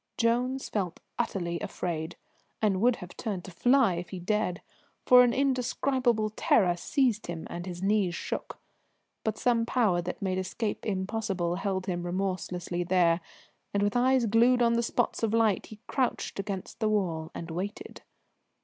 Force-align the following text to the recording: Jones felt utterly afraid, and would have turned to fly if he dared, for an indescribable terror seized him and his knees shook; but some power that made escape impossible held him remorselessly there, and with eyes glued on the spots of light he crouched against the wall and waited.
Jones 0.17 0.67
felt 0.67 0.99
utterly 1.19 1.59
afraid, 1.59 2.15
and 2.59 2.81
would 2.81 2.95
have 2.95 3.15
turned 3.15 3.43
to 3.43 3.51
fly 3.51 3.93
if 3.93 4.09
he 4.09 4.17
dared, 4.19 4.63
for 5.05 5.21
an 5.23 5.31
indescribable 5.31 6.31
terror 6.31 6.75
seized 6.75 7.27
him 7.27 7.45
and 7.51 7.67
his 7.67 7.83
knees 7.83 8.15
shook; 8.15 8.57
but 9.23 9.37
some 9.37 9.63
power 9.63 10.01
that 10.01 10.19
made 10.19 10.39
escape 10.39 10.87
impossible 10.87 11.57
held 11.57 11.85
him 11.85 12.01
remorselessly 12.01 12.83
there, 12.83 13.21
and 13.75 13.83
with 13.83 13.95
eyes 13.95 14.25
glued 14.25 14.63
on 14.63 14.73
the 14.73 14.81
spots 14.81 15.21
of 15.21 15.35
light 15.35 15.67
he 15.67 15.79
crouched 15.85 16.39
against 16.39 16.79
the 16.79 16.89
wall 16.89 17.29
and 17.35 17.51
waited. 17.51 18.01